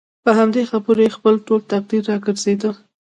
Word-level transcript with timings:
په 0.23 0.31
همدې 0.37 0.61
خبرو 0.69 1.01
یې 1.05 1.15
خپل 1.17 1.33
ټول 1.47 1.61
تقریر 1.71 2.03
راڅرخېده. 2.09 2.69